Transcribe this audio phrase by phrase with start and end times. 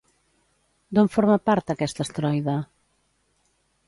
[0.99, 2.57] D'on forma part aquest astroide?